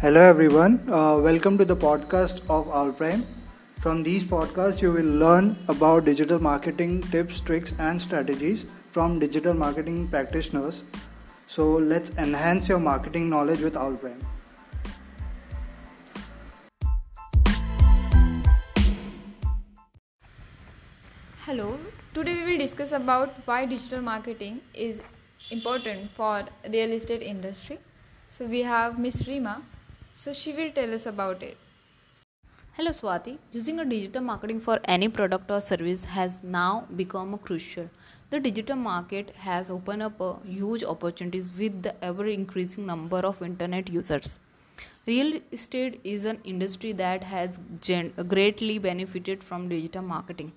[0.00, 0.88] Hello, everyone.
[0.88, 3.26] Uh, welcome to the podcast of Owl Prime.
[3.80, 9.54] From these podcasts, you will learn about digital marketing tips, tricks, and strategies from digital
[9.54, 10.84] marketing practitioners.
[11.48, 14.20] So, let's enhance your marketing knowledge with Owl Prime.
[21.40, 21.76] Hello,
[22.14, 25.00] today we will discuss about why digital marketing is
[25.50, 27.80] important for real estate industry.
[28.30, 29.62] So we have Miss Rima,
[30.20, 31.56] so she will tell us about it.
[32.76, 37.88] Hello Swati, using a digital marketing for any product or service has now become crucial.
[38.30, 43.88] The digital market has opened up huge opportunities with the ever increasing number of internet
[43.88, 44.40] users.
[45.06, 50.50] Real estate is an industry that has gen- greatly benefited from digital marketing.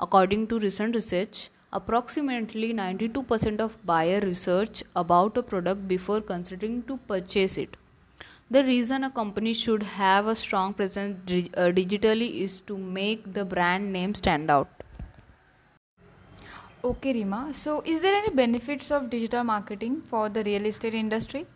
[0.00, 6.96] According to recent research, approximately 92% of buyer research about a product before considering to
[6.96, 7.76] purchase it.
[8.52, 11.16] The reason a company should have a strong presence
[11.56, 14.68] uh, digitally is to make the brand name stand out.
[16.84, 17.54] Okay, Rima.
[17.54, 21.46] So, is there any benefits of digital marketing for the real estate industry?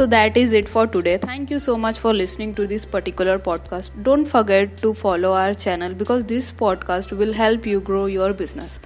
[0.00, 1.18] So that is it for today.
[1.18, 3.90] Thank you so much for listening to this particular podcast.
[4.02, 8.78] Don't forget to follow our channel because this podcast will help you grow your business.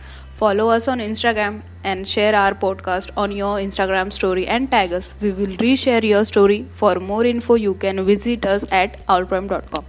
[0.43, 5.14] Follow us on Instagram and share our podcast on your Instagram story and tag us.
[5.20, 6.66] We will reshare your story.
[6.75, 9.84] For more info, you can visit us at owlprime.com.